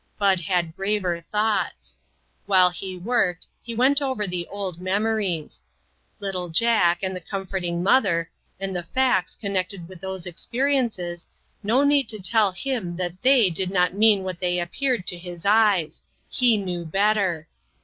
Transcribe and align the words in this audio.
Bud 0.17 0.39
had 0.39 0.75
graver 0.75 1.21
thoughts. 1.31 1.95
While 2.47 2.71
he 2.71 2.97
worked 2.97 3.45
he 3.61 3.75
went 3.75 4.01
over 4.01 4.25
the 4.25 4.47
old 4.47 4.81
memories. 4.81 5.61
Little 6.19 6.49
Jack, 6.49 7.03
and 7.03 7.15
the 7.15 7.19
comforting 7.19 7.83
mother, 7.83 8.27
and 8.59 8.75
the 8.75 8.81
facts 8.81 9.35
connected 9.35 9.87
with 9.87 10.01
those 10.01 10.25
experiences, 10.25 11.27
no 11.61 11.83
need 11.83 12.09
to 12.09 12.19
tell 12.19 12.51
him 12.51 12.95
that 12.95 13.21
they 13.21 13.51
did 13.51 13.69
not 13.69 13.93
mean 13.93 14.23
what 14.23 14.39
they 14.39 14.57
appeared 14.59 15.05
to 15.05 15.19
his 15.19 15.45
eyes; 15.45 16.01
he 16.29 16.57
knew 16.57 16.83
better. 16.83 17.47